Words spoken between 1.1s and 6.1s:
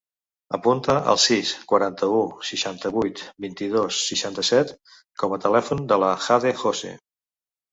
el sis, quaranta-u, seixanta-vuit, vint-i-dos, seixanta-set com a telèfon de